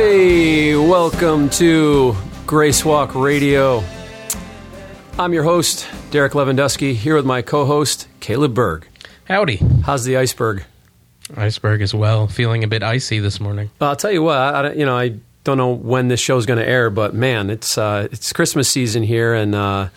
[0.00, 2.14] Hey, welcome to
[2.44, 3.82] Grace Walk Radio.
[5.18, 8.86] I'm your host, Derek Lewandowski, here with my co host, Caleb Berg.
[9.24, 9.56] Howdy.
[9.86, 10.64] How's the iceberg?
[11.34, 12.26] Iceberg as well.
[12.26, 13.70] Feeling a bit icy this morning.
[13.80, 15.14] I'll tell you what, I, I- you know, I
[15.44, 19.02] don't know when this show's going to air, but man, it's uh, it's Christmas season
[19.02, 19.88] here, and uh,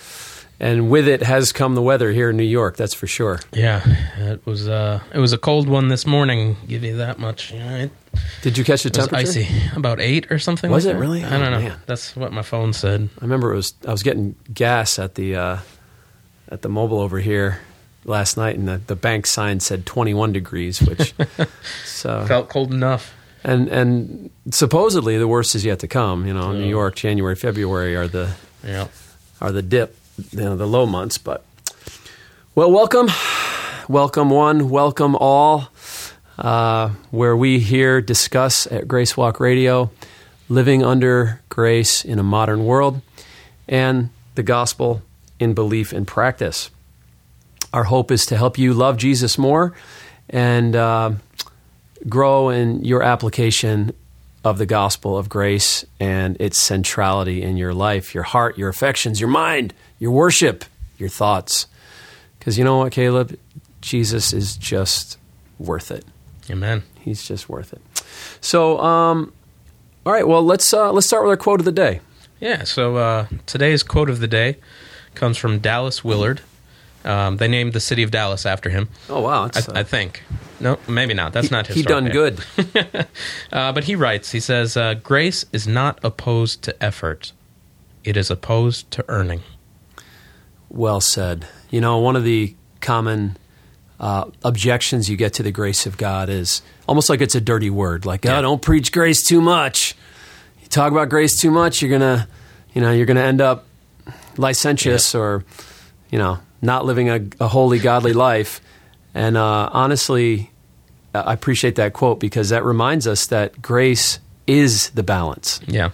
[0.60, 2.76] and with it has come the weather here in New York.
[2.78, 3.40] That's for sure.
[3.54, 3.82] Yeah,
[4.18, 6.58] it was uh, it was a cold one this morning.
[6.68, 7.52] Give you that much.
[7.54, 7.92] It,
[8.42, 9.40] Did you catch the it was temperature?
[9.40, 10.70] icy, about eight or something.
[10.72, 11.24] Was like it really?
[11.24, 11.70] I don't Oh, know.
[11.70, 11.80] man.
[11.86, 13.10] That's what my phone said.
[13.20, 15.58] I remember it was I was getting gas at the uh,
[16.50, 17.60] at the Mobil over here
[18.06, 21.14] last night, and the, the bank sign said 21 degrees, which
[21.86, 23.14] so Felt cold enough.
[23.44, 26.26] and and supposedly the worst is yet to come.
[26.26, 28.32] You know, New York, January, February are the
[28.66, 28.88] Yeah.
[29.42, 29.96] are the dip,
[30.32, 31.18] you know, the low months.
[31.18, 31.46] But
[32.56, 33.08] well, welcome,
[33.88, 35.70] welcome one, welcome all.
[36.38, 39.92] Uh, where we here discuss at Grace Walk Radio,
[40.48, 43.02] living under grace in a modern world,
[43.68, 45.02] and the gospel
[45.38, 46.70] in belief and practice.
[47.74, 49.74] Our hope is to help you love Jesus more
[50.30, 51.12] and uh,
[52.08, 53.94] grow in your application
[54.44, 59.20] of the gospel of grace and its centrality in your life, your heart, your affections,
[59.20, 60.66] your mind, your worship,
[60.98, 61.68] your thoughts.
[62.38, 63.38] Because you know what, Caleb?
[63.82, 65.18] Jesus is just
[65.58, 66.06] worth it.
[66.50, 66.84] Amen.
[67.02, 67.82] He's just worth it.
[68.42, 69.34] So, um,
[70.06, 70.28] all right.
[70.28, 72.02] Well, let's uh, let's start with our quote of the day.
[72.40, 72.64] Yeah.
[72.64, 74.58] So uh, today's quote of the day
[75.16, 76.42] comes from Dallas Willard.
[77.06, 78.90] Um, they named the city of Dallas after him.
[79.10, 80.24] Oh wow, I, uh, I think.
[80.60, 81.32] No, maybe not.
[81.32, 81.78] That's not his.
[81.78, 82.44] he done good.
[83.52, 87.32] Uh, but he writes, he says, uh, grace is not opposed to effort,
[88.04, 89.42] it is opposed to earning.
[90.70, 91.48] Well said.
[91.70, 93.38] You know, one of the common
[94.00, 97.70] uh, objections you get to the grace of God is almost like it's a dirty
[97.70, 98.06] word.
[98.06, 98.42] Like, oh, Yeah.
[98.42, 99.96] don't preach grace too much.
[100.62, 102.28] You talk about grace too much, you're gonna,
[102.74, 103.66] you know, you're gonna end up
[104.38, 105.44] licentious or,
[106.10, 108.62] you know, not living a, a holy, godly life.
[109.14, 110.52] And uh, honestly,
[111.14, 115.60] I appreciate that quote because that reminds us that grace is the balance.
[115.68, 115.90] Yeah.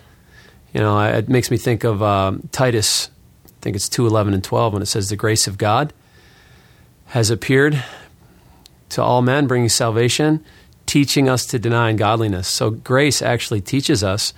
[0.74, 3.09] You know, it makes me think of um, Titus.
[3.65, 5.91] Think it's two eleven and twelve when it says, "The grace of God
[7.07, 7.83] has appeared
[8.89, 10.45] to all men, bringing salvation,
[10.85, 14.35] teaching us to deny ungodliness." So, grace actually teaches us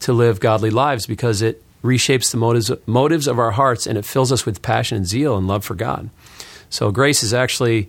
[0.00, 4.04] to live godly lives because it reshapes the motives motives of our hearts and it
[4.04, 6.10] fills us with passion and zeal and love for God.
[6.68, 7.88] So, grace is actually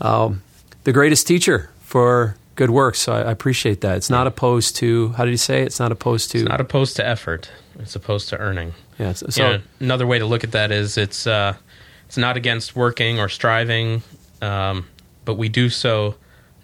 [0.00, 0.42] um,
[0.82, 2.94] the greatest teacher for good work.
[2.96, 3.96] So, I, I appreciate that.
[3.96, 5.62] It's not opposed to how did he say?
[5.62, 5.66] it?
[5.66, 8.72] It's not opposed to It's not opposed to effort, it's opposed to earning.
[8.98, 9.12] Yeah.
[9.12, 11.54] So, So so another way to look at that is it's uh,
[12.06, 14.02] it's not against working or striving,
[14.42, 14.86] um,
[15.24, 16.14] but we do so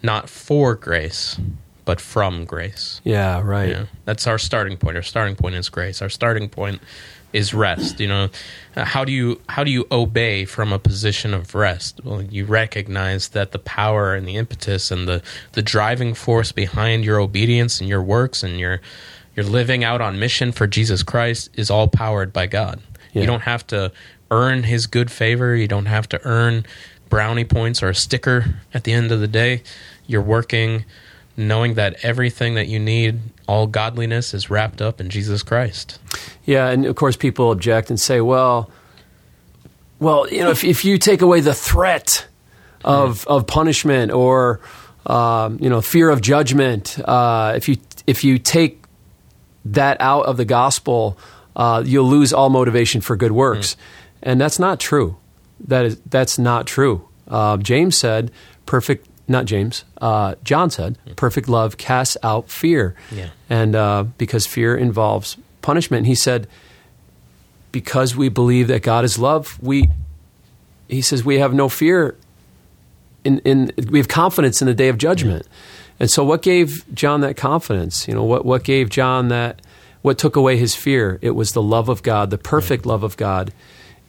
[0.01, 1.39] not for grace,
[1.85, 2.99] but from grace.
[3.03, 3.69] yeah, right.
[3.69, 4.97] Yeah, that's our starting point.
[4.97, 6.01] Our starting point is grace.
[6.01, 6.81] Our starting point
[7.33, 7.99] is rest.
[7.99, 8.29] You know,
[8.75, 11.99] Uh, how do you how do you obey from a position of rest?
[12.03, 15.21] Well, you recognize that the power and the impetus and the
[15.51, 18.81] the driving force behind your obedience and your works and your
[19.35, 22.79] your living out on mission for Jesus Christ is all powered by God.
[23.13, 23.21] Yeah.
[23.21, 23.91] You don't have to
[24.31, 25.55] earn His good favor.
[25.55, 26.65] You don't have to earn
[27.09, 29.61] brownie points or a sticker at the end of the day.
[30.07, 30.85] You're working
[31.37, 35.99] knowing that everything that you need, all godliness, is wrapped up in Jesus Christ.
[36.45, 38.69] Yeah, and of course, people object and say, "Well,
[39.99, 42.27] well, you know, if, if you take away the threat
[42.83, 44.59] of of punishment or
[45.05, 48.83] um, you know fear of judgment, uh, if you if you take
[49.65, 51.17] that out of the gospel,
[51.55, 53.77] uh, you'll lose all motivation for good works,
[54.21, 55.17] and that's not true.
[55.67, 57.07] That is that's not true.
[57.27, 58.31] Uh, James said,
[58.65, 59.85] "Perfect." Not James.
[60.01, 63.29] Uh, John said, "Perfect love casts out fear," Yeah.
[63.49, 66.07] and uh, because fear involves punishment.
[66.07, 66.47] He said,
[67.71, 69.89] because we believe that God is love, we
[70.87, 72.15] he says we have no fear
[73.23, 75.47] in, in we have confidence in the day of judgment.
[75.99, 78.07] And so what gave John that confidence?
[78.07, 79.61] You know, what what gave John that
[80.01, 81.17] what took away his fear?
[81.21, 83.53] It was the love of God, the perfect love of God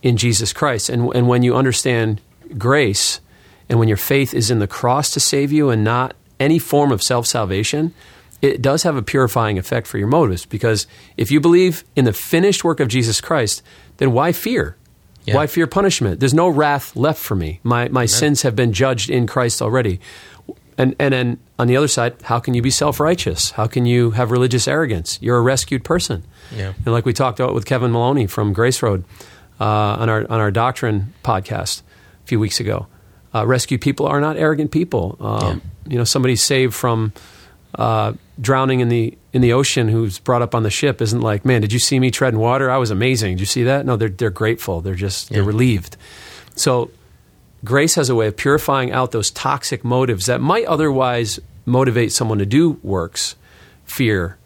[0.03, 0.89] in Jesus Christ.
[0.91, 2.21] And and when you understand
[2.59, 3.21] grace
[3.69, 6.93] and when your faith is in the cross to save you and not any form
[6.93, 7.95] of self-salvation,
[8.43, 12.13] it does have a purifying effect for your motives because if you believe in the
[12.13, 13.63] finished work of Jesus Christ,
[13.97, 14.77] then why fear?
[15.25, 15.37] Yeah.
[15.37, 16.21] Why fear punishment?
[16.21, 17.61] There's no wrath left for me.
[17.63, 19.99] My my sins have been judged in Christ already.
[20.77, 23.53] And and then on the other side, how can you be self righteous?
[23.53, 25.19] How can you have religious arrogance?
[25.23, 26.25] You're a rescued person.
[26.55, 26.75] Yeah.
[26.85, 29.05] And like we talked about with Kevin Maloney from Grace Road
[29.61, 32.87] uh, on our on our doctrine podcast a few weeks ago,
[33.35, 35.17] uh, rescued people are not arrogant people.
[35.21, 37.13] Um, You know, somebody saved from
[37.79, 41.45] uh, drowning in the in the ocean who's brought up on the ship isn't like,
[41.45, 42.71] man, did you see me treading water?
[42.71, 43.33] I was amazing.
[43.37, 43.85] Did you see that?
[43.85, 44.81] No, they're they're grateful.
[44.81, 45.97] They're just they're relieved.
[46.57, 46.91] So
[47.65, 52.39] grace has a way of purifying out those toxic motives that might otherwise motivate someone
[52.39, 53.37] to do works,
[53.85, 54.37] fear,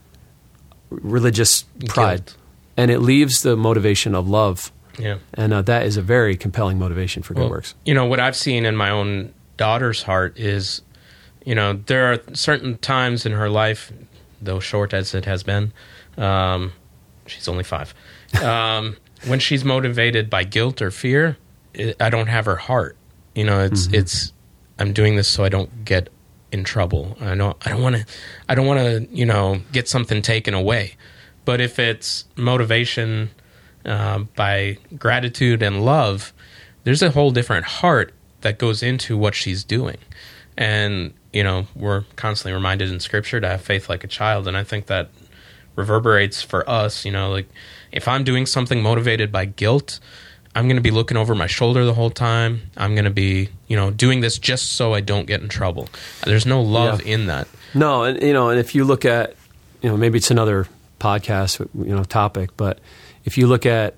[0.91, 2.37] religious pride, Guilt.
[2.77, 4.73] and it leaves the motivation of love.
[4.99, 5.19] Yeah.
[5.35, 7.75] And uh, that is a very compelling motivation for good Well, works.
[7.85, 10.83] You know, what I've seen in my own daughter's heart is,
[11.45, 13.93] you know, there are certain times in her life,
[14.41, 15.73] though short as it has been,
[16.17, 16.73] um,
[17.27, 17.95] she's only five,
[18.43, 18.97] um,
[19.27, 21.37] when she's motivated by guilt or fear,
[21.75, 22.97] it, I don't have her heart.
[23.35, 24.33] You know, it's it's
[24.79, 26.09] I'm doing this so I don't get
[26.51, 27.17] in trouble.
[27.21, 28.07] I don't I don't want to
[28.49, 30.97] I don't want to you know get something taken away.
[31.45, 33.31] But if it's motivation
[33.89, 36.33] uh, by gratitude and love,
[36.85, 39.97] there's a whole different heart that goes into what she's doing.
[40.57, 44.47] And, you know, we're constantly reminded in scripture to have faith like a child.
[44.47, 45.11] And I think that
[45.77, 47.49] reverberates for us, you know, like
[47.93, 50.01] if I'm doing something motivated by guilt,
[50.55, 52.63] I'm going to be looking over my shoulder the whole time.
[52.77, 55.89] I'm going to be, you know, doing this just so I don't get in trouble.
[56.25, 57.15] There's no love Yeah.
[57.15, 57.47] in that.
[57.75, 59.35] No, and you know, and if you look at,
[59.83, 60.67] you know, maybe it's another
[60.99, 62.81] podcast, you know, topic, but
[63.29, 63.95] if you look at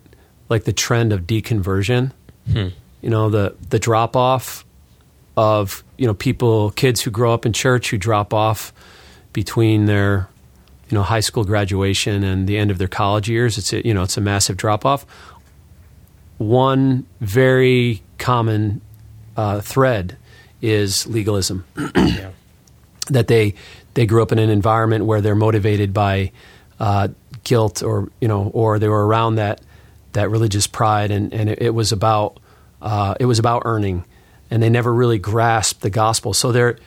[0.48, 2.10] like the trend of deconversion,
[2.52, 2.68] Hmm.
[3.00, 4.64] you know, the the drop off
[5.36, 8.72] of you know people, kids who grow up in church who drop off
[9.32, 10.28] between their
[10.88, 13.56] you know high school graduation and the end of their college years.
[13.58, 15.06] It's a, you know it's a massive drop off.
[16.38, 18.80] One very common
[19.36, 20.16] uh, thread
[20.62, 22.30] is legalism Yeah.
[23.10, 23.54] that they
[23.94, 26.32] they grew up in an environment where they're motivated by
[26.80, 27.08] uh,
[27.44, 29.60] guilt or you know or they were around that
[30.12, 32.40] that religious pride and and it, it was about
[32.82, 34.04] uh, it was about earning
[34.50, 36.34] and they never really grasped the gospel.
[36.34, 36.78] So they're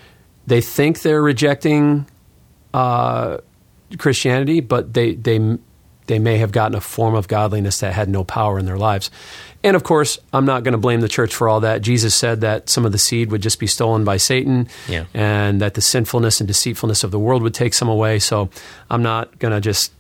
[0.46, 2.08] they think they're rejecting
[2.74, 3.38] uh,
[3.98, 5.58] Christianity but they they
[6.08, 9.10] they may have gotten a form of godliness that had no power in their lives.
[9.64, 11.82] And of course, I'm not going to blame the church for all that.
[11.82, 15.06] Jesus said that some of the seed would just be stolen by Satan Yeah.
[15.14, 18.20] and that the sinfulness and deceitfulness of the world would take some away.
[18.20, 18.50] So
[18.90, 19.94] I'm not going to just,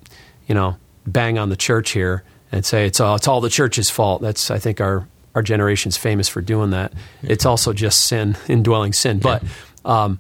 [0.48, 0.76] you know,
[1.08, 4.22] bang on the church here and say it's all, it's all the church's fault.
[4.22, 6.92] That's, I think, our, our generation's famous for doing that.
[7.22, 9.20] It's also just sin, indwelling sin.
[9.20, 9.44] But
[9.86, 10.20] um,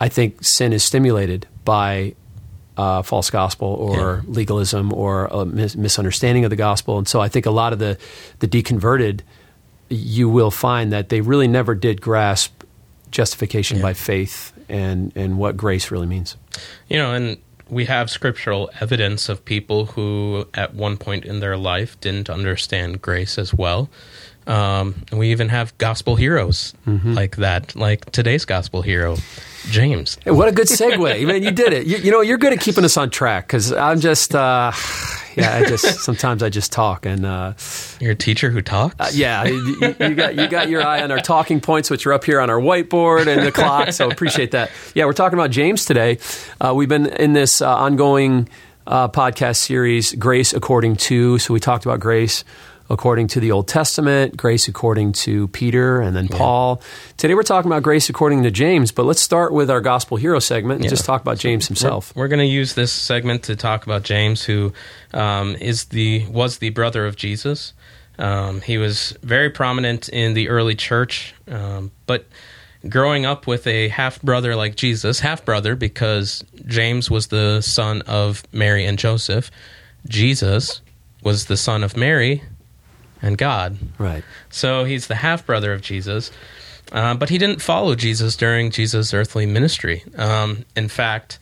[0.00, 2.14] I think sin is stimulated by
[2.82, 6.98] uh, false gospel or legalism or a mis- misunderstanding of the gospel.
[6.98, 7.96] And so I think a lot of the,
[8.40, 9.20] the deconverted,
[9.88, 12.52] you will find that they really never did grasp
[13.10, 13.82] justification Yeah.
[13.88, 16.36] by faith and, and what grace really means.
[16.88, 17.36] You know, and
[17.68, 23.00] we have scriptural evidence of people who, at one point in their life, didn't understand
[23.00, 23.88] grace as well.
[24.46, 29.16] Um, and we even have gospel heroes like that, like today's gospel hero,
[29.70, 30.18] James.
[30.24, 30.98] Hey, what a good segue.
[31.26, 31.86] Man, you did it.
[31.86, 34.72] You, you know, you're good at keeping us on track because I'm just, uh,
[35.36, 37.52] yeah, I just, sometimes I just talk and, uh,
[38.00, 38.96] You're a teacher who talks.
[38.98, 42.04] Uh, yeah, you, you- you got you got your eye on our talking points, which
[42.06, 43.92] are up here on our whiteboard and the clock.
[43.92, 44.70] So appreciate that.
[44.94, 46.18] Yeah, we're talking about James today.
[46.60, 48.48] Uh, we've been in this uh, ongoing
[48.88, 51.38] uh, podcast series, Grace According to.
[51.38, 52.42] So we talked about grace
[52.92, 56.82] according to the Old Testament, grace according to Peter, and then Paul.
[57.16, 58.92] Today we're talking about grace according to James.
[58.92, 60.90] But let's start with our gospel hero segment and Yeah.
[60.90, 62.12] just talk about James himself.
[62.14, 64.74] We're going to use this segment to talk about James, who
[65.14, 67.72] um, is the was the brother of Jesus.
[68.18, 72.26] Um, he was very prominent in the early church, um, but
[72.86, 78.02] growing up with a half brother like Jesus, half brother because James was the son
[78.02, 79.50] of Mary and Joseph,
[80.06, 80.82] Jesus
[81.22, 82.42] was the son of Mary
[83.22, 83.78] and God.
[83.98, 84.24] Right.
[84.50, 86.30] So he's the half brother of Jesus,
[86.90, 90.02] uh, but he didn't follow Jesus during Jesus' earthly ministry.
[90.16, 91.38] Um, in fact,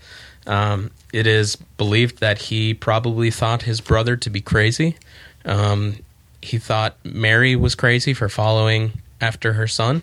[0.46, 4.96] um, it is believed that he probably thought his brother to be crazy.
[5.44, 5.96] Um,
[6.42, 10.02] he thought Mary was crazy for following after her son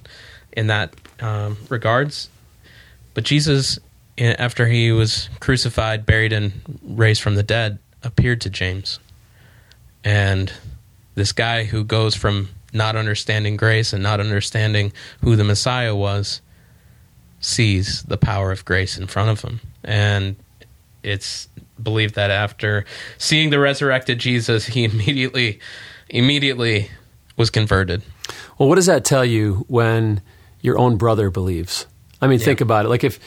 [0.51, 2.29] in that um, regards.
[3.13, 3.79] But Jesus,
[4.17, 6.53] after he was crucified, buried, and
[6.83, 8.99] raised from the dead, appeared to James.
[10.03, 10.53] And
[11.17, 14.93] this guy who goes from not understanding grace and not understanding
[15.23, 16.41] who the Messiah was
[17.39, 19.59] sees the power of grace in front of him.
[19.83, 20.35] And
[21.01, 21.49] it's
[21.81, 22.85] believed that after
[23.17, 25.59] seeing the resurrected Jesus, he immediately
[26.07, 26.91] immediately
[27.35, 28.03] was converted.
[28.59, 30.21] Well, what does that tell you when
[30.61, 31.87] your own brother believes?
[32.21, 32.89] I mean, think about it.
[32.89, 33.19] Like if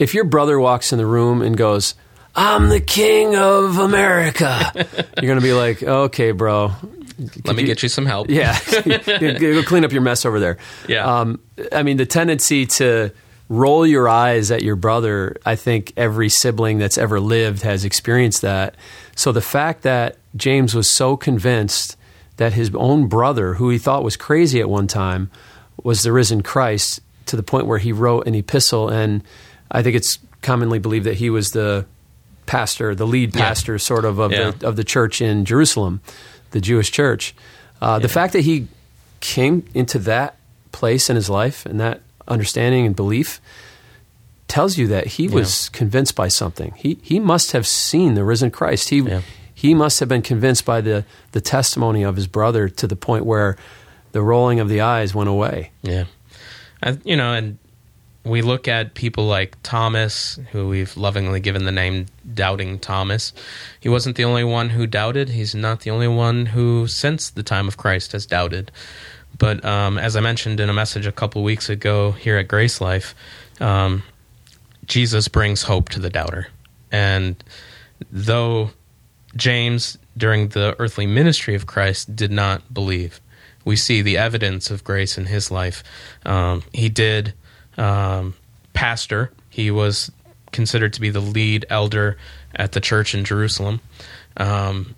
[0.00, 1.94] if your brother walks in the room and goes,
[2.34, 6.72] "I'm the king of America," you're going to be like, "Okay, bro,
[7.44, 8.30] Let me you- get you some help.
[8.30, 10.58] yeah, go clean up your mess over there."
[10.88, 11.20] Yeah.
[11.20, 11.40] Um,
[11.72, 13.12] I mean, the tendency to
[13.50, 15.36] roll your eyes at your brother.
[15.44, 18.76] I think every sibling that's ever lived has experienced that.
[19.16, 21.96] So the fact that James was so convinced
[22.36, 25.30] that his own brother, who he thought was crazy at one time,
[25.82, 28.88] was the risen Christ to the point where he wrote an epistle.
[28.88, 29.22] And
[29.70, 31.86] I think it's commonly believed that he was the
[32.46, 33.78] pastor, the lead pastor, yeah.
[33.78, 34.52] sort of of, yeah.
[34.52, 36.00] the, of the church in Jerusalem,
[36.50, 37.34] the Jewish church.
[37.80, 37.98] Uh, yeah.
[38.00, 38.68] The fact that he
[39.20, 40.36] came into that
[40.72, 43.40] place in his life and that understanding and belief
[44.48, 46.72] tells you that he was convinced by something.
[46.76, 48.88] He he must have seen the risen Christ.
[48.88, 49.00] He
[49.54, 53.24] he must have been convinced by the the testimony of his brother to the point
[53.24, 53.56] where
[54.12, 55.70] the rolling of the eyes went away.
[55.82, 56.04] Yeah,
[57.04, 57.58] you know, and
[58.24, 63.32] we look at people like Thomas, who we've lovingly given the name Doubting Thomas.
[63.80, 65.30] He wasn't the only one who doubted.
[65.30, 68.70] He's not the only one who, since the time of Christ, has doubted.
[69.38, 72.80] But um, as I mentioned in a message a couple weeks ago here at Grace
[72.80, 73.14] Life,
[73.58, 74.02] um,
[74.84, 76.48] Jesus brings hope to the doubter.
[76.92, 77.42] And
[78.12, 78.70] though
[79.34, 83.20] James, during the earthly ministry of Christ, did not believe,
[83.64, 85.82] we see the evidence of grace in his life.
[86.26, 87.32] Um, he did
[87.76, 88.34] um,
[88.72, 89.32] pastor.
[89.48, 90.10] He was
[90.52, 92.16] considered to be the lead elder
[92.54, 93.80] at the church in Jerusalem.
[94.36, 94.94] Um,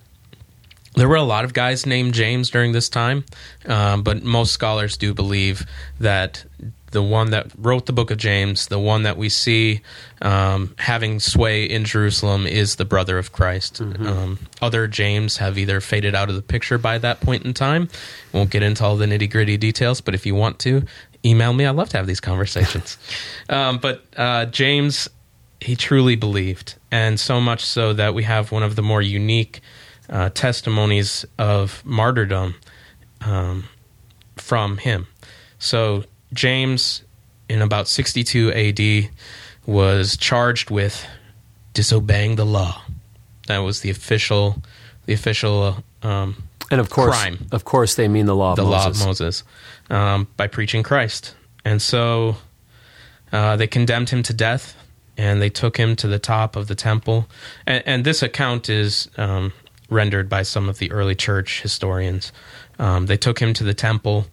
[0.95, 3.25] there were a lot of guys named James during this time,
[3.67, 5.67] um, but most scholars do believe
[6.01, 6.45] that
[6.91, 9.81] the one that wrote the book of James, the one that we see
[10.21, 13.83] um, having sway in Jerusalem, is the brother of Christ.
[13.83, 14.07] Mm-hmm.
[14.07, 17.89] Um, other James have either faded out of the picture by that point in time.
[18.33, 20.85] Won't get into all the nitty gritty details, but if you want to,
[21.25, 21.65] email me.
[21.67, 22.99] I love to have these conversations.
[23.49, 25.09] um, but uh, James,
[25.61, 29.61] he truly believed, and so much so that we have one of the more unique
[30.09, 32.55] uh, testimonies of martyrdom
[33.21, 33.65] um,
[34.37, 35.07] from him.
[35.59, 37.03] So James,
[37.49, 39.11] in about 62 AD,
[39.67, 41.07] was charged with
[41.73, 42.83] disobeying the law.
[43.47, 44.63] That was the official,
[45.07, 45.85] the official.
[46.03, 47.47] Um, and of course, crime.
[47.53, 48.53] of course, they mean the law.
[48.53, 48.73] Of the Moses.
[48.73, 49.45] law of Moses
[49.93, 51.37] um, by preaching Christ.
[51.65, 52.37] And so
[53.31, 54.75] uh, they condemned him to death
[55.17, 57.29] and they took him to the top of the temple.
[57.67, 59.53] And, and this account is um,
[59.89, 62.33] rendered by some of the early church historians.
[62.79, 64.27] Um, they took him to the temple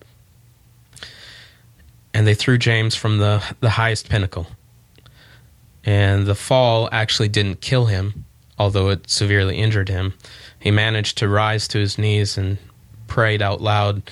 [2.13, 4.47] and they threw James from the, the highest pinnacle.
[5.83, 8.25] And the fall actually didn't kill him,
[8.57, 10.13] although it severely injured him.
[10.57, 12.57] He managed to rise to his knees and
[13.07, 14.03] prayed out loud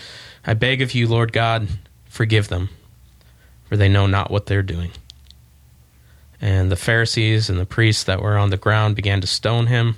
[0.50, 1.68] I beg of you, Lord God,
[2.06, 2.70] forgive them,
[3.66, 4.92] for they know not what they're doing.
[6.39, 9.98] And the Pharisees and the priests that were on the ground began to stone him,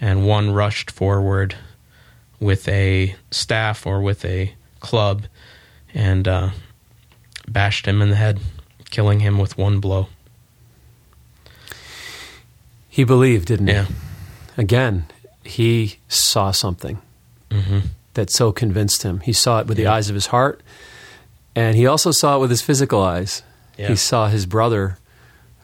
[0.00, 1.56] and one rushed forward
[2.40, 5.24] with a staff or with a club
[5.92, 6.50] and uh,
[7.46, 8.40] bashed him in the head,
[8.88, 10.08] killing him with one blow.
[12.88, 13.84] He believed, didn't yeah.
[13.84, 13.94] he?
[14.62, 15.04] Again,
[15.44, 16.98] he saw something.
[17.50, 17.80] Mm-hmm
[18.16, 19.20] that so convinced him.
[19.20, 19.84] He saw it with yeah.
[19.84, 20.60] the eyes of his heart,
[21.54, 23.42] and he also saw it with his physical eyes.
[23.78, 23.88] Yeah.
[23.88, 24.98] He saw his brother,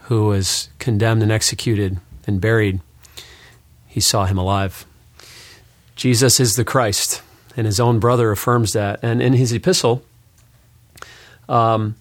[0.02, 2.80] who was condemned and executed and buried.
[3.86, 4.86] He saw him alive.
[5.96, 7.22] Jesus is the Christ,
[7.56, 9.00] and his own brother affirms that.
[9.02, 10.02] And in his epistle,
[11.48, 11.96] um,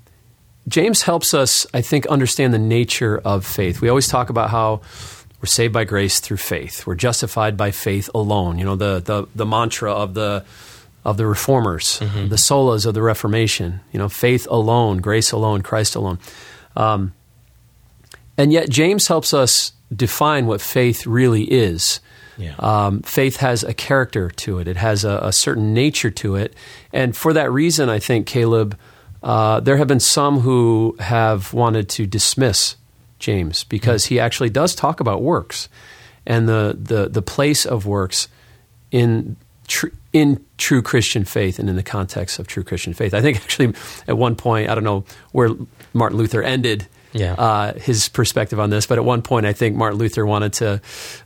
[0.68, 3.82] James helps us, I think, understand the nature of faith.
[3.82, 4.82] We always talk about how
[5.42, 6.86] we're saved by grace through faith.
[6.86, 8.60] We're justified by faith alone.
[8.60, 10.46] You know, the, the, the mantra of the,
[11.04, 12.28] of the reformers, mm-hmm.
[12.28, 13.80] the solas of the Reformation.
[13.92, 16.20] You know, faith alone, grace alone, Christ alone.
[16.76, 17.14] Um,
[18.38, 22.00] and yet, James helps us define what faith really is.
[22.38, 22.56] Yeah.
[22.60, 26.56] Um, faith has a character to it, it has a, a, certain nature to it.
[26.94, 28.78] And for that reason, I think, Caleb,
[29.22, 32.78] uh, there have been some who have wanted to dismiss
[33.22, 35.70] James because he actually does talk about works
[36.26, 38.28] and the the, the place of works
[38.92, 39.38] in
[39.68, 43.14] tr- in true Christian faith and in the context of true Christian faith.
[43.14, 43.74] I think actually
[44.08, 45.50] at one point I don't know where
[45.94, 46.88] Martin Luther ended.
[47.14, 47.34] Yeah.
[47.34, 50.82] Uh, his perspective on this, but at one point I think Martin Luther wanted to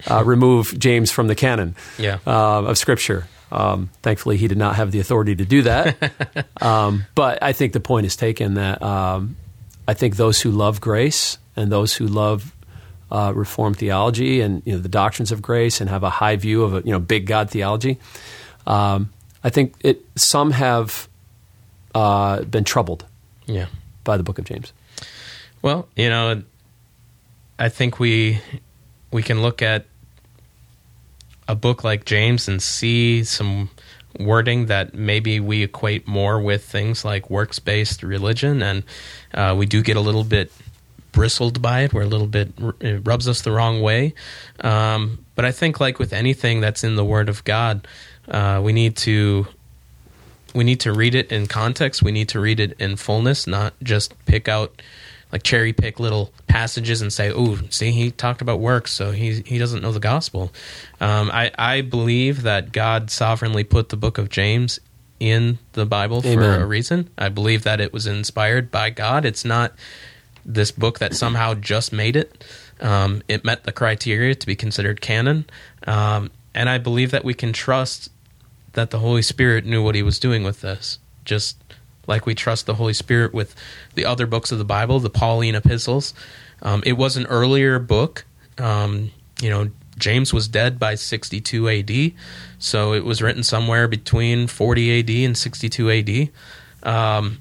[0.09, 2.17] uh, remove James from the canon yeah.
[2.25, 3.27] uh, of Scripture.
[3.51, 6.47] Um, thankfully, he did not have the authority to do that.
[6.61, 9.37] um, but I think the point is taken that um,
[9.87, 12.55] I think those who love grace and those who love
[13.12, 16.63] uh, Reformed theology and you know, the doctrines of grace and have a high view
[16.63, 18.00] of a you know big God theology.
[18.65, 19.12] Um,
[19.43, 21.07] I think it some have
[21.93, 23.05] uh, been troubled,
[23.45, 23.67] yeah.
[24.03, 24.74] by the Book of James.
[25.62, 26.43] Well, you know,
[27.57, 28.41] I think we
[29.12, 29.85] we can look at
[31.47, 33.69] a book like James and see some
[34.19, 38.83] wording that maybe we equate more with things like works based religion, and
[39.33, 40.51] uh, we do get a little bit
[41.15, 41.93] bristled by it.
[41.93, 44.13] We're a little bit, it rubs us the wrong way.
[44.60, 47.88] Um, but I think, like with anything that's in the Word of God,
[48.27, 49.48] uh, we need to.
[50.53, 52.01] We need to read it in context.
[52.01, 54.81] We need to read it in fullness, not just pick out
[55.34, 59.41] like cherry pick little passages and say, "Oh, see, he talked about works, so he
[59.45, 60.53] he doesn't know the gospel."
[61.01, 64.79] Um, I I believe that God sovereignly put the book of James
[65.19, 67.10] in the Bible for a reason.
[67.17, 69.25] I believe that it was inspired by God.
[69.25, 69.74] It's not
[70.45, 72.43] this book that somehow just made it.
[72.79, 75.45] Um, it met the criteria to be considered canon,
[75.87, 78.09] um, and I believe that we can trust
[78.73, 80.99] that the Holy Spirit knew what He was doing with this.
[81.23, 81.57] Just
[82.07, 83.55] like we trust the Holy Spirit with
[83.95, 86.13] the other books of the Bible, the Pauline epistles.
[86.61, 88.25] Um, it was an earlier book.
[88.57, 89.11] Um,
[89.41, 92.13] you know, James was dead by 62 AD,
[92.59, 96.29] so it was written somewhere between 40 AD and 62 AD.
[96.83, 97.39] Um,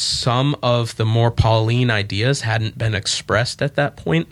[0.00, 4.28] some of the more Pauline ideas hadn't been expressed at that point,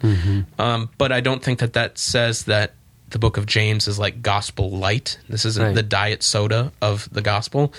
[0.58, 2.74] um, but I don't think that that says that
[3.10, 5.18] the book of James is like gospel light.
[5.28, 5.74] This isn't Right.
[5.74, 7.72] the diet soda of the gospel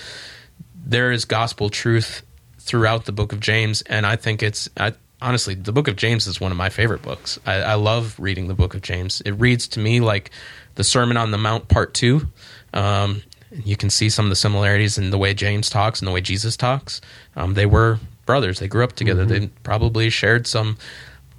[0.88, 2.22] there is gospel truth
[2.60, 6.26] throughout the book of James, and I think it's I, honestly the book of James
[6.28, 7.38] is one of my favorite books.
[7.44, 9.20] I, I love reading the book of James.
[9.22, 10.30] It reads to me like
[10.76, 12.28] the Sermon on the Mount Part Two.
[12.72, 13.22] Um,
[13.64, 16.20] you can see some of the similarities in the way James talks and the way
[16.20, 17.00] Jesus talks.
[17.36, 19.24] Um, they were brothers; they grew up together.
[19.24, 20.78] They probably shared some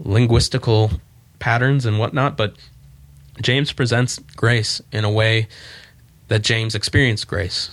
[0.02, 1.00] linguistical
[1.40, 2.56] patterns and whatnot, but
[3.42, 5.48] James presents grace in a way
[6.28, 7.72] that James experienced grace.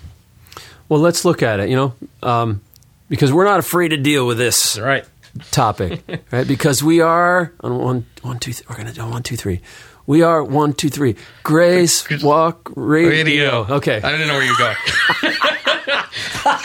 [0.88, 1.68] Well, let's look at it.
[1.68, 2.60] You know, um,
[3.08, 5.04] because we're not afraid to deal with this right.
[5.50, 6.46] topic, right?
[6.46, 8.52] Because we are on one, one, two.
[8.52, 9.60] Th- we're gonna do one, two, three.
[10.06, 11.16] We are one, two, three.
[11.42, 13.66] Grace Walk Radio.
[13.68, 14.02] Okay.
[14.02, 14.76] I didn't know where you were going.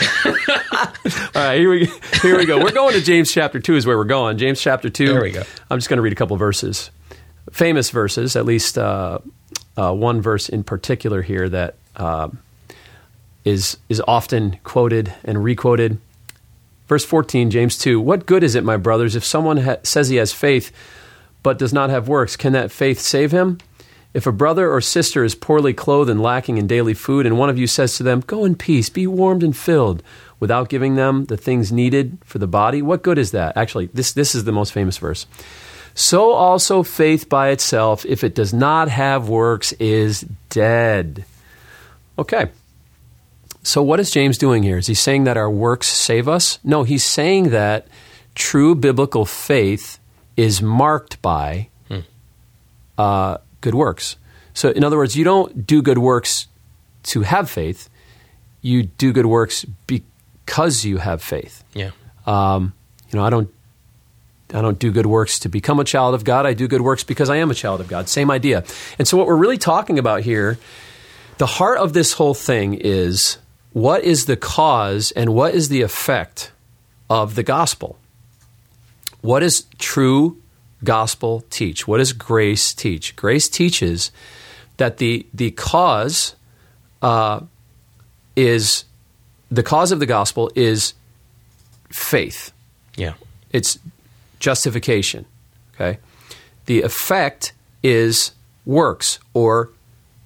[1.34, 1.58] All right.
[1.58, 1.90] Here we
[2.22, 2.62] here we go.
[2.62, 3.76] We're going to James chapter two.
[3.76, 4.38] Is where we're going.
[4.38, 5.08] James chapter two.
[5.08, 5.42] There we go.
[5.70, 6.90] I'm just going to read a couple verses,
[7.50, 8.36] famous verses.
[8.36, 9.18] At least uh,
[9.76, 12.28] uh, one verse in particular here that uh,
[13.44, 15.98] is is often quoted and requoted.
[16.88, 18.00] Verse 14, James 2.
[18.00, 20.72] What good is it, my brothers, if someone ha- says he has faith
[21.44, 22.36] but does not have works?
[22.36, 23.58] Can that faith save him?
[24.12, 27.48] If a brother or sister is poorly clothed and lacking in daily food, and one
[27.48, 30.02] of you says to them, Go in peace, be warmed and filled,
[30.40, 33.56] without giving them the things needed for the body, what good is that?
[33.56, 35.26] Actually, this, this is the most famous verse.
[35.94, 41.24] So also faith by itself, if it does not have works, is dead.
[42.18, 42.50] Okay.
[43.62, 44.78] So, what is James doing here?
[44.78, 46.58] Is he saying that our works save us?
[46.64, 47.86] No, he's saying that
[48.34, 49.98] true biblical faith
[50.36, 51.68] is marked by
[53.00, 54.16] uh, good works.
[54.54, 56.46] So, in other words, you don't do good works
[57.04, 57.88] to have faith,
[58.62, 61.64] you do good works because you have faith.
[61.72, 61.90] Yeah.
[62.26, 62.74] Um,
[63.10, 63.52] you know, I don't.
[64.52, 66.44] I don't do good works to become a child of God.
[66.44, 68.08] I do good works because I am a child of God.
[68.08, 68.64] Same idea.
[68.98, 70.58] And so, what we're really talking about here,
[71.38, 73.38] the heart of this whole thing is
[73.72, 76.50] what is the cause and what is the effect
[77.08, 77.96] of the gospel?
[79.20, 80.40] What is true
[80.84, 81.86] gospel teach?
[81.86, 83.16] What does grace teach?
[83.16, 84.10] Grace teaches
[84.76, 86.34] that the the cause
[87.02, 87.40] uh,
[88.36, 88.84] is
[89.50, 90.94] the cause of the gospel is
[91.90, 92.52] faith.
[92.96, 93.14] Yeah.
[93.52, 93.78] It's
[94.38, 95.26] justification.
[95.74, 95.98] Okay,
[96.66, 98.32] the effect is
[98.64, 99.70] works or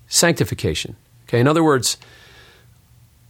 [0.08, 0.96] sanctification.
[1.28, 1.96] Okay, in other words,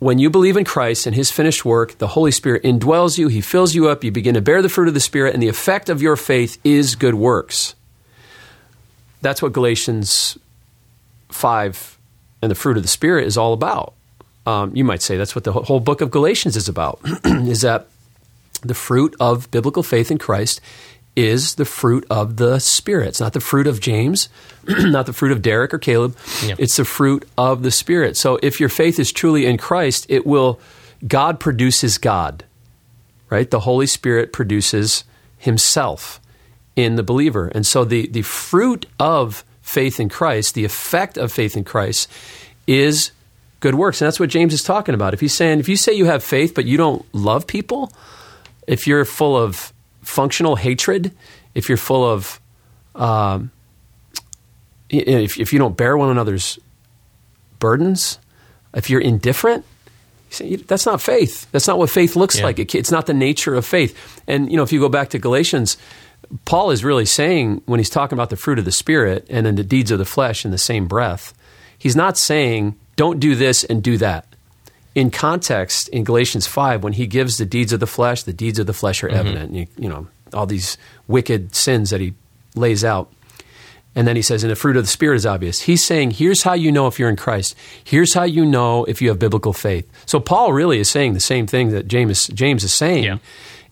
[0.04, 3.28] when you believe in Christ and His finished work, the Holy Spirit indwells you.
[3.28, 4.04] He fills you up.
[4.04, 6.58] You begin to bear the fruit of the Spirit, and the effect of your faith
[6.62, 7.74] is good works.
[9.22, 10.36] That's what Galatians
[11.30, 11.96] five
[12.42, 13.94] and the fruit of the Spirit is all about.
[14.44, 17.00] Um, you might say that's what the whole book of Galatians is about.
[17.24, 17.86] is that
[18.60, 20.60] the fruit of biblical faith in Christ
[21.16, 23.08] is the fruit of the Spirit.
[23.08, 24.28] It's not the fruit of James,
[24.66, 26.16] not the fruit of Derek or Caleb.
[26.44, 26.56] Yeah.
[26.58, 28.16] It's the fruit of the Spirit.
[28.16, 30.58] So if your faith is truly in Christ, it will,
[31.06, 32.44] God produces God,
[33.30, 33.50] right?
[33.50, 35.04] The Holy Spirit produces
[35.38, 36.20] Himself
[36.76, 37.48] in the believer.
[37.54, 42.10] And so the, the fruit of faith in Christ, the effect of faith in Christ,
[42.66, 43.12] is
[43.60, 44.00] good works.
[44.00, 45.14] And that's what James is talking about.
[45.14, 47.92] If he's saying, if you say you have faith, but you don't love people,
[48.66, 49.72] if you're full of
[50.04, 51.12] functional hatred,
[51.54, 52.40] if you're full of,
[52.94, 53.50] um,
[54.90, 56.58] if, if you don't bear one another's
[57.58, 58.18] burdens,
[58.74, 59.64] if you're indifferent,
[60.66, 61.50] that's not faith.
[61.52, 62.44] That's not what faith looks Yeah.
[62.44, 62.58] like.
[62.58, 64.22] It, it's not the nature of faith.
[64.26, 65.76] And you know, if you go back to Galatians,
[66.44, 69.54] Paul is really saying when he's talking about the fruit of the spirit and then
[69.54, 71.34] the deeds of the flesh in the same breath,
[71.78, 74.26] he's not saying don't do this and do that.
[74.94, 78.58] In context, in Galatians 5, when he gives the deeds of the flesh, the deeds
[78.58, 79.52] of the flesh are evident.
[79.52, 80.78] You, you know, all these
[81.08, 82.14] wicked sins that he
[82.54, 83.10] lays out.
[83.96, 85.60] And then he says, and the fruit of the Spirit is obvious.
[85.62, 87.56] He's saying, here's how you know if you're in Christ.
[87.84, 89.88] Here's how you know if you have biblical faith.
[90.06, 93.18] So Paul really is saying the same thing that James, James is saying Yeah.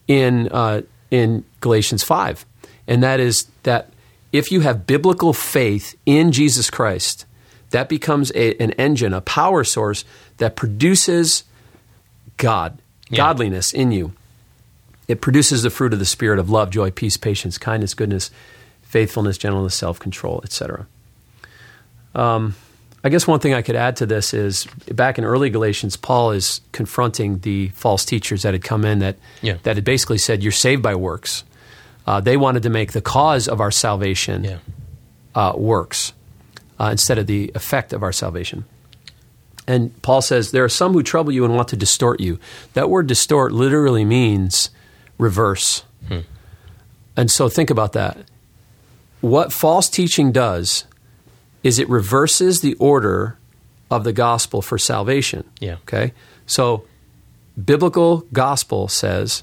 [0.07, 2.47] in, uh, in Galatians 5.
[2.87, 3.91] And that is that
[4.33, 7.27] if you have biblical faith in Jesus Christ,
[7.71, 10.05] that becomes a, an engine, a power source
[10.43, 11.45] that produces
[12.37, 12.79] God,
[13.09, 13.19] Yeah.
[13.19, 14.13] godliness in you.
[15.07, 18.33] It produces the fruit of the Spirit of love, joy, peace, patience, kindness, goodness,
[18.83, 20.87] faithfulness, gentleness, self control, etc.
[22.15, 22.57] Um,
[23.05, 26.33] I guess one thing I could add to this is back in early Galatians, Paul
[26.33, 29.59] is confronting the false teachers that had come in that, Yeah.
[29.63, 31.45] that had basically said, You're saved by works.
[32.05, 34.57] Uh, they wanted to make the cause of our salvation Yeah.
[35.37, 36.13] uh, works
[36.81, 38.65] uh, instead of the effect of our salvation.
[39.67, 42.39] And Paul says, There are some who trouble you and want to distort you.
[42.75, 44.71] That word distort literally means
[45.19, 45.85] reverse.
[46.09, 46.21] Hmm.
[47.17, 48.19] And so think about that.
[49.21, 50.85] What false teaching does
[51.63, 53.39] is it reverses the order
[53.91, 55.45] of the gospel for salvation.
[55.61, 55.75] Yeah.
[55.83, 56.13] Okay?
[56.47, 56.85] So
[57.63, 59.43] biblical gospel says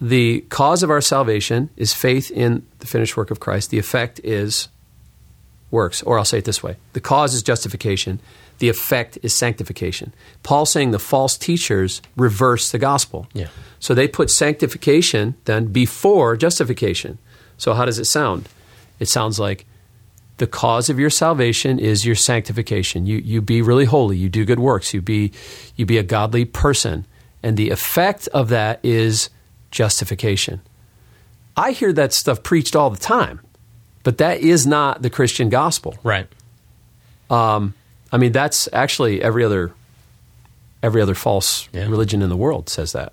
[0.00, 3.70] the cause of our salvation is faith in the finished work of Christ.
[3.70, 4.68] The effect is
[5.70, 6.02] works.
[6.02, 8.20] Or I'll say it this way the cause is justification,
[8.62, 10.14] the effect is sanctification.
[10.44, 13.26] Paul's saying the false teachers reverse the gospel.
[13.32, 13.48] Yeah.
[13.80, 17.18] So they put sanctification then before justification.
[17.58, 18.48] So how does it sound?
[19.00, 19.66] It sounds like
[20.36, 23.04] the cause of your salvation is your sanctification.
[23.04, 25.32] You you be really holy, you do good works, you be
[25.74, 27.04] you be a godly person.
[27.42, 29.28] And the effect of that is
[29.72, 30.60] justification.
[31.56, 33.40] I hear that stuff preached all the time,
[34.04, 35.98] but that is not the Christian gospel.
[36.04, 36.28] Right.
[37.28, 37.74] Um,
[38.12, 39.72] I mean, that's actually every other
[40.82, 41.86] every other false Yeah.
[41.88, 43.12] religion in the world says that.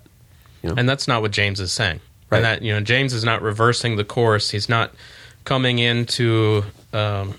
[0.62, 2.00] And that's not what James is saying.
[2.28, 2.38] Right.
[2.38, 4.50] And that you know, James is not reversing the course.
[4.50, 4.92] He's not
[5.44, 7.34] coming into um,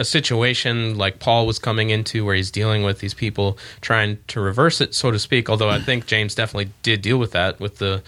[0.00, 4.40] a situation like Paul was coming into, where he's dealing with these people trying to
[4.40, 5.50] reverse it, so to speak.
[5.50, 8.02] Although I think James definitely did deal with that with the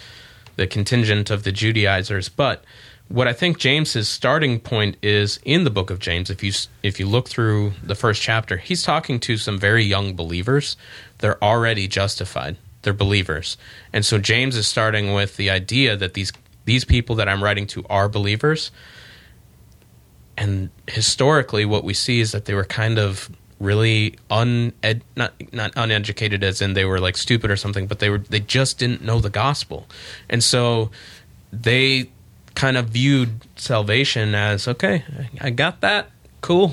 [0.56, 2.28] the contingent of the Judaizers.
[2.28, 2.64] But
[3.08, 6.28] what I think James's starting point is in the book of James.
[6.30, 10.14] If you if you look through the first chapter, he's talking to some very young
[10.14, 10.76] believers.
[11.18, 12.56] They're already justified.
[12.82, 13.56] They're believers,
[13.92, 16.32] and so James is starting with the idea that these
[16.64, 18.70] these people that I'm writing to are believers.
[20.36, 24.72] And historically, what we see is that they were kind of really uned
[25.16, 28.38] not not uneducated as in they were like stupid or something but they were they
[28.38, 29.88] just didn't know the gospel
[30.28, 30.92] and so
[31.52, 32.08] they
[32.58, 35.04] kind of viewed salvation as okay
[35.40, 36.10] i got that.
[36.40, 36.72] Cool.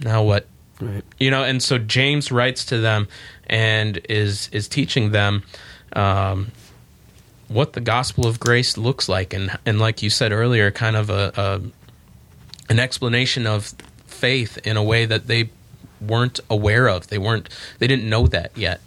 [0.00, 0.46] Now what?
[0.80, 1.04] Right.
[1.18, 3.08] you know and so james writes to them
[3.46, 5.42] and is is teaching them
[5.94, 6.50] um,
[7.48, 9.32] what the gospel of grace looks like.
[9.32, 11.60] And and like you said earlier kind of a, a
[12.70, 13.72] an explanation of
[14.06, 15.50] faith in a way that they
[16.00, 17.08] weren't aware of.
[17.08, 18.80] They weren't they didn't know that yet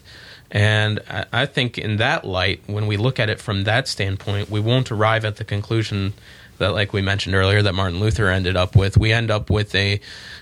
[0.51, 0.99] and
[1.31, 4.91] I, think in that light when we look at it from that standpoint we won't
[4.91, 6.13] arrive at the conclusion
[6.57, 9.75] that like we mentioned earlier that martin luther ended up with we end up with
[9.75, 9.99] a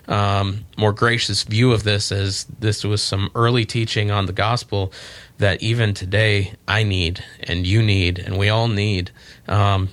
[0.08, 4.94] um, more gracious view of this as this was some early teaching on the gospel
[5.40, 9.12] that even today i need and you need and we all need
[9.48, 9.90] um,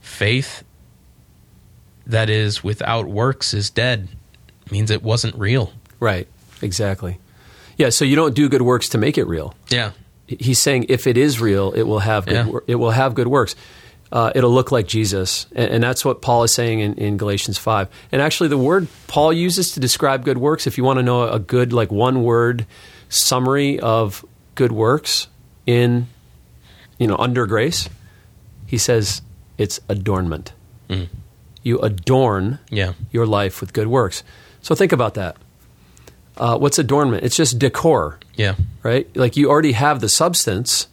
[0.00, 0.64] faith
[2.06, 4.08] that is without works is dead
[4.70, 6.28] means it wasn't real Right.
[6.62, 7.18] Exactly.
[7.78, 7.88] Yeah.
[7.90, 9.54] So you don't do good works to make it real.
[9.70, 9.92] yeah
[10.26, 12.58] He's saying if it is real, it will have good, Yeah.
[12.66, 13.54] it will have good works.
[14.12, 17.56] Uh, it'll look like Jesus, and, and that's what Paul is saying in, in Galatians
[17.58, 17.88] five.
[18.12, 21.28] And actually, the word Paul uses to describe good works, if you want to know
[21.28, 22.66] a good like one word
[23.10, 25.28] summary of good works
[25.66, 26.08] in
[26.98, 27.88] you know under grace,
[28.66, 29.22] he says
[29.56, 30.52] it's adornment.
[31.62, 34.22] You adorn yeah your life with good works.
[34.62, 35.36] So think about that.
[36.38, 37.24] Uh, what's adornment?
[37.24, 39.14] It's just decor, yeah right?
[39.16, 40.86] Like you already have the substance,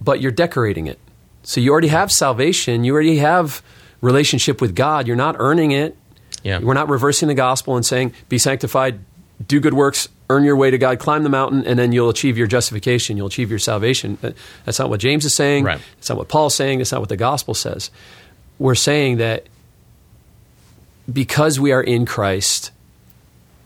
[0.00, 0.98] but you're decorating it.
[1.42, 2.84] So you already have salvation.
[2.84, 3.62] You already have
[4.00, 5.06] relationship with God.
[5.06, 5.96] You're not earning it.
[6.42, 9.00] yeah We're not reversing the gospel and saying, "Be sanctified,
[9.46, 12.38] do good works, earn your way to God, climb the mountain, and then you'll achieve
[12.38, 13.16] your justification.
[13.16, 14.18] You'll achieve your salvation."
[14.64, 15.64] That's not what James is saying.
[15.64, 15.80] Right.
[15.96, 16.78] That's not what Paul's saying.
[16.78, 17.90] That's not what the gospel says.
[18.58, 19.46] We're saying that
[21.12, 22.70] because we are in Christ,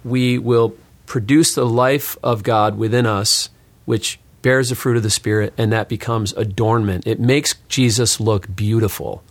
[0.05, 3.51] we will produce the life of God within us,
[3.85, 7.07] which bears the fruit of the Spirit, and that becomes adornment.
[7.07, 9.23] It makes Jesus look beautiful.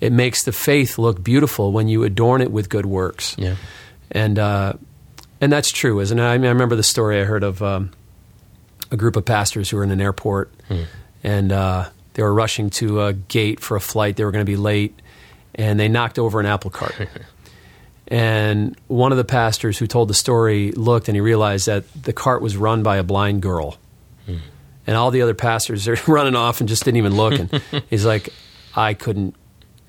[0.00, 3.34] It makes the faith look beautiful when you adorn it with good works.
[3.38, 3.56] yeah
[4.10, 4.74] And uh,
[5.40, 6.22] and that's true, isn't it?
[6.22, 7.90] I mean, I remember the story I heard of um,
[8.90, 10.52] a group of pastors who were in an airport,
[11.24, 14.16] and uh, they were rushing to a gate for a flight.
[14.16, 15.00] They were going to be late,
[15.54, 16.94] and they knocked over an apple cart.
[18.12, 22.12] and one of the pastors who told the story looked, and he realized that the
[22.12, 23.78] cart was run by a blind girl,
[24.26, 24.36] hmm.
[24.86, 27.38] and all the other pastors are running off and just didn't even look.
[27.38, 28.28] And he's like,
[28.76, 29.34] "I couldn't,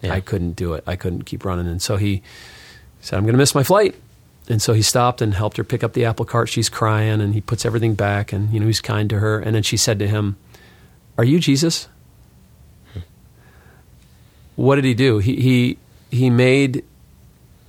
[0.01, 0.13] Yeah.
[0.13, 0.83] I couldn't do it.
[0.87, 2.23] I couldn't keep running." And so he
[3.03, 3.95] said, I'm going to miss my flight.
[4.49, 6.49] And so he stopped and helped her pick up the apple cart.
[6.49, 9.39] She's crying and he puts everything back and, you know, he's kind to her.
[9.39, 10.37] And then she said to him,
[11.17, 11.87] Are you Jesus?
[12.93, 12.99] Hmm.
[14.55, 15.19] What did he do?
[15.19, 15.77] He, he,
[16.11, 16.83] he made,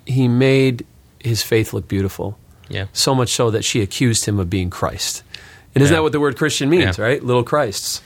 [0.06, 0.84] he made
[1.20, 2.38] his faith look beautiful.
[2.68, 2.86] Yeah.
[2.92, 5.22] So much so that she accused him of being Christ.
[5.74, 5.98] And isn't Yeah.
[5.98, 7.04] that what the word Christian means, Yeah.
[7.04, 7.22] right?
[7.24, 8.00] Little Christs.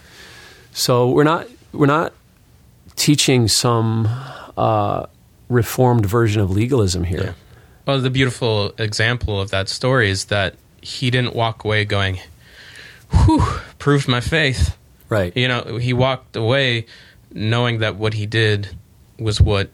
[0.72, 2.12] So we're not, we're not
[2.96, 4.08] teaching some
[4.56, 5.06] uh,
[5.48, 7.22] reformed version of legalism here.
[7.22, 7.32] Yeah.
[7.86, 12.18] Well, the beautiful example of that story is that he didn't walk away going,
[13.10, 13.42] "Whew,
[13.78, 14.76] proved my faith."
[15.08, 15.34] Right.
[15.36, 16.86] You know, he walked away
[17.32, 18.76] knowing that what he did
[19.18, 19.70] was what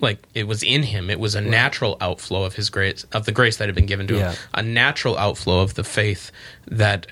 [0.00, 1.10] like it was in him.
[1.10, 4.06] It was a natural outflow of his grace, of the grace that had been given
[4.08, 4.32] to Yeah.
[4.32, 6.30] him, a natural outflow of the faith
[6.68, 7.06] that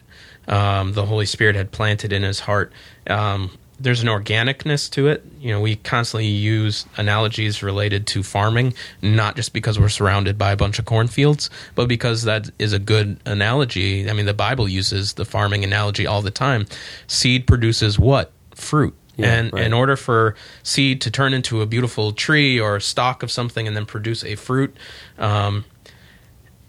[0.46, 2.72] um, the Holy Spirit had planted in his heart.
[3.06, 3.50] Um,
[3.80, 5.24] there's an organicness to it.
[5.40, 10.50] You know, we constantly use analogies related to farming, not just because we're surrounded by
[10.50, 14.10] a bunch of cornfields, but because that is a good analogy.
[14.10, 16.66] I mean, the Bible uses the farming analogy all the time.
[17.06, 18.32] Seed produces what?
[18.56, 18.94] Fruit.
[19.18, 19.64] Yeah, and right.
[19.64, 23.66] in order for seed to turn into a beautiful tree or a stalk of something
[23.66, 24.74] and then produce a fruit,
[25.18, 25.64] um,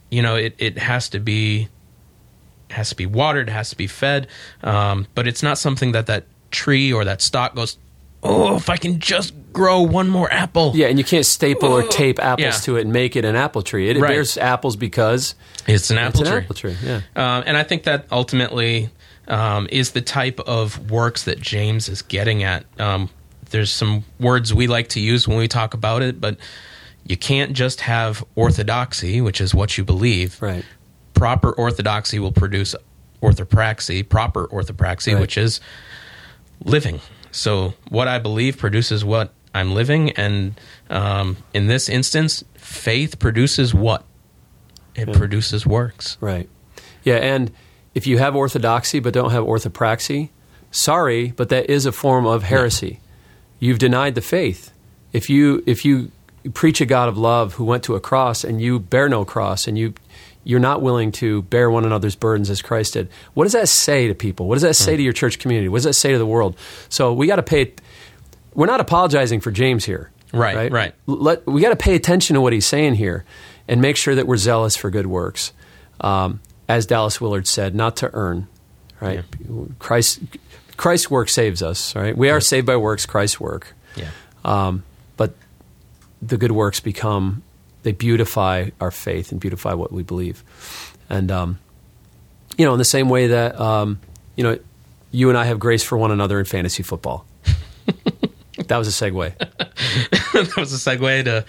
[0.10, 1.70] you know, it, it has to be
[2.72, 4.28] has to be watered, it has to be fed,
[4.64, 7.78] um, but it's not something that that tree or that stalk goes.
[8.22, 11.84] Oh, if I can just grow one more apple, Yeah, and you can't staple or
[11.84, 12.52] tape apples Yeah.
[12.66, 13.90] to it and make it an apple tree.
[13.90, 14.10] It Right.
[14.10, 15.36] bears apples because
[15.68, 16.44] it's an apple it's an tree.
[16.44, 16.78] apple tree.
[16.84, 17.02] Yeah.
[17.16, 18.90] Um, and I think that ultimately
[19.30, 22.66] um, is the type of works that James is getting at.
[22.80, 23.10] Um,
[23.52, 26.38] there's some words we like to use when we talk about it, but
[27.06, 30.42] you can't just have orthodoxy, which is what you believe.
[30.42, 30.64] Right.
[31.14, 32.76] Proper orthodoxy will produce
[33.22, 35.22] orthopraxy, proper orthopraxy, Right.
[35.22, 35.60] which is
[36.64, 37.00] living.
[37.32, 43.74] So what I believe produces what I'm living, and um, in this instance, faith produces
[43.74, 44.04] what
[44.96, 46.18] it produces works.
[46.22, 46.48] Right.
[47.04, 47.52] Yeah, and
[47.94, 50.30] if you have orthodoxy but don't have orthopraxy,
[50.72, 53.00] sorry, but that is a form of heresy.
[53.60, 54.72] You've denied the faith.
[55.12, 56.12] If you if you
[56.54, 59.68] preach a God of love who went to a cross and you bear no cross
[59.68, 59.94] and you
[60.44, 63.10] you're not willing to bear one another's burdens as Christ did.
[63.34, 64.48] What does that say to people?
[64.48, 65.68] What does that say to your church community?
[65.68, 66.58] What does that say to the world?
[66.88, 67.74] So we got to pay
[68.54, 70.12] we're not apologizing for James here.
[70.32, 70.94] Right, right.
[71.08, 73.26] Let, we got to pay attention to what he's saying here
[73.68, 75.54] and make sure that we're zealous for good works.
[76.02, 78.48] Um, as Dallas Willard said, not to earn,
[79.02, 79.24] right?
[79.80, 80.20] Christ,
[80.78, 82.16] Christ's work saves us, right?
[82.16, 83.74] We are saved by works, Christ's work.
[83.96, 84.12] Yeah.
[84.46, 84.84] Um,
[85.18, 85.34] but
[86.22, 87.42] the good works become,
[87.82, 90.44] they beautify our faith and beautify what we believe.
[91.10, 91.60] And, um,
[92.56, 94.00] you know, in the same way that, um,
[94.36, 94.60] you know,
[95.12, 97.26] you and I have grace for one another in fantasy football.
[98.68, 99.36] that was a segue.
[99.38, 101.46] that was a segue to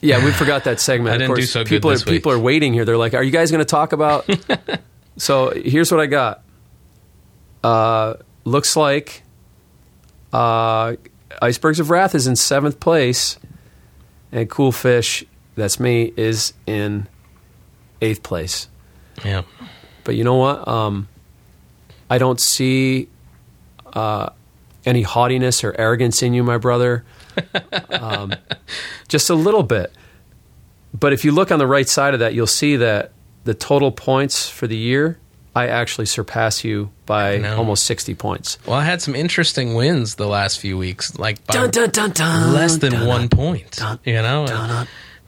[0.00, 1.10] Yeah, we forgot that segment.
[1.10, 2.38] I Of didn't do course, so good people are people week.
[2.38, 2.84] are waiting here.
[2.84, 4.26] They're like, "Are you guys going to talk about?"
[5.18, 6.42] so here's what I got.
[7.62, 9.22] Uh, looks like
[10.32, 10.96] uh,
[11.42, 13.38] Icebergs of Wrath is in seventh place,
[14.32, 17.06] and Cool Fish, that's me, is in
[18.00, 18.68] eighth place.
[19.24, 19.42] yeah.
[20.04, 20.66] But you know what?
[20.66, 21.08] Um,
[22.08, 23.08] I don't see
[23.92, 24.30] uh,
[24.86, 27.04] any haughtiness or arrogance in you, my brother.
[27.90, 28.34] Um,
[29.08, 29.92] just a little bit.
[30.92, 33.12] But if you look on the right side of that, you'll see that
[33.44, 35.18] the total points for the year,
[35.54, 38.58] I actually surpass you by almost 60 points.
[38.66, 42.10] Well, I had some interesting wins the last few weeks, like by Dun, dun, dun,
[42.10, 43.72] dun, less than dun, one point.
[43.76, 44.86] dun, you know, dun,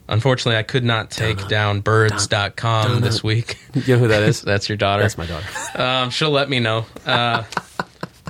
[0.09, 3.59] unfortunately, I could not take down birds.com this week.
[3.75, 4.43] You know who that is?
[4.43, 5.03] That's your daughter.
[5.03, 5.47] That's my daughter.
[5.83, 6.85] Um, she'll let me know.
[7.07, 7.45] Uh,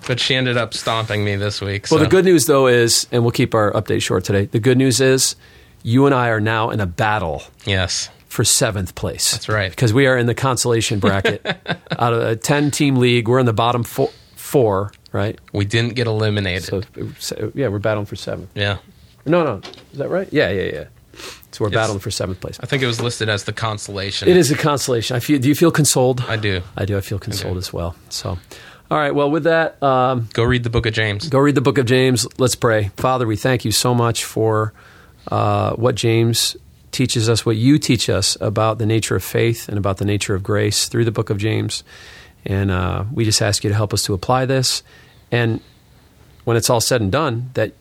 [0.06, 1.86] but she ended up stomping me this week.
[1.90, 4.46] Well, the good news, though, is, and we'll keep our update short today.
[4.46, 5.36] The good news is
[5.82, 9.30] you and I are now in a battle yes, for seventh place.
[9.32, 9.70] That's right.
[9.70, 11.44] Because we are in the consolation bracket.
[11.98, 15.38] Out of a 10 team league, we're in the bottom four, four right?
[15.52, 16.64] we didn't get eliminated.
[16.64, 16.82] So,
[17.18, 18.50] so, yeah, we're battling for seventh.
[18.54, 18.78] yeah,
[19.26, 19.60] No, no.
[19.92, 20.28] Is that right?
[20.32, 20.84] Yeah, yeah, yeah.
[21.52, 22.58] So we're It's- battling for seventh place.
[22.62, 24.26] I think it was listed as the consolation.
[24.28, 25.14] It is a consolation.
[25.16, 25.38] I feel.
[25.38, 26.22] Do you feel consoled?
[26.26, 26.62] I do.
[26.78, 26.96] I do.
[26.96, 27.94] I feel consoled as well.
[28.08, 28.38] So,
[28.92, 29.14] all right.
[29.14, 31.26] Well, with that, um, Go read the book of James.
[31.30, 32.26] go read the book of James.
[32.38, 32.90] Let's pray.
[32.98, 34.74] Father, we thank you so much for
[35.28, 36.58] uh, what James
[36.90, 40.34] teaches us what you teach us about the nature of faith and about the nature
[40.34, 41.84] of grace through the book of James.
[42.44, 44.82] And uh, we just ask you to help us to apply this.
[45.30, 45.62] And
[46.44, 47.72] when it's all said and done, that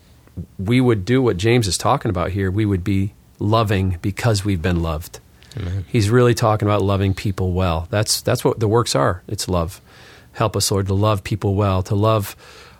[0.58, 2.50] we would do what James is talking about here.
[2.50, 5.20] We would be loving because we've been loved.
[5.58, 5.84] Amen.
[5.90, 7.88] He's really talking about loving people well.
[7.90, 9.24] That's that's what the works are.
[9.28, 9.82] It's love.
[10.34, 12.36] Help us, Lord, to love people well, to love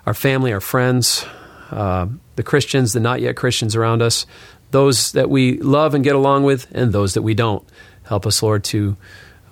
[0.06, 1.26] our family, our friends,
[1.70, 4.26] uh, the Christians, the not yet Christians around us,
[4.72, 7.68] those that we love and get along with, and those that we don't.
[8.04, 8.96] Help us, Lord, to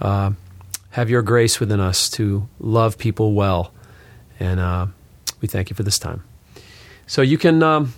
[0.01, 0.31] uh,
[0.91, 3.73] have your grace within us to love people well.
[4.39, 4.87] And uh,
[5.41, 6.23] we thank you for this time.
[7.05, 7.61] So you can.
[7.63, 7.93] Um,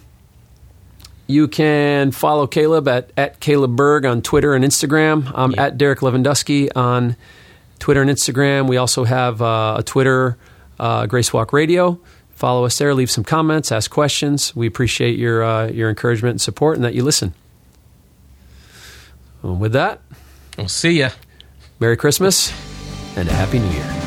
[1.27, 5.31] you can follow Caleb at, at Caleb Berg on Twitter and Instagram.
[5.33, 5.67] I'm Yeah.
[5.67, 7.15] at Derek Lewandowski on
[7.81, 8.69] Twitter and Instagram.
[8.69, 10.37] We also have uh, a Twitter,
[10.79, 11.99] uh, Grace Walk Radio.
[12.29, 12.93] Follow us there.
[12.93, 13.71] Leave some comments.
[13.71, 14.55] Ask questions.
[14.55, 17.33] We appreciate your uh, your encouragement and support, and that you listen.
[19.41, 20.01] Well, with that,
[20.57, 21.09] We'll see you.
[21.79, 22.53] Merry Christmas
[23.17, 24.00] and a Happy New Year.